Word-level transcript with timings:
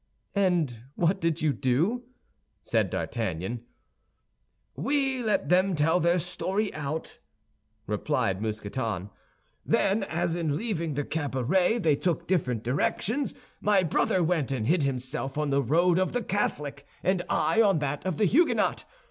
"And 0.33 0.85
what 0.95 1.21
did 1.21 1.43
you 1.43 1.53
do?" 1.53 2.05
said 2.63 2.89
D'Artagnan. 2.89 3.63
"We 4.75 5.21
let 5.21 5.49
them 5.49 5.75
tell 5.75 5.99
their 5.99 6.17
story 6.17 6.73
out," 6.73 7.19
replied 7.85 8.41
Mousqueton. 8.41 9.11
"Then, 9.63 10.01
as 10.01 10.35
in 10.35 10.55
leaving 10.55 10.95
the 10.95 11.05
cabaret 11.05 11.77
they 11.77 11.95
took 11.95 12.25
different 12.27 12.63
directions, 12.63 13.35
my 13.61 13.83
brother 13.83 14.23
went 14.23 14.51
and 14.51 14.65
hid 14.65 14.81
himself 14.81 15.37
on 15.37 15.51
the 15.51 15.61
road 15.61 15.99
of 15.99 16.13
the 16.13 16.23
Catholic, 16.23 16.87
and 17.03 17.21
I 17.29 17.61
on 17.61 17.77
that 17.77 18.03
of 18.03 18.17
the 18.17 18.25
Huguenot. 18.25 18.85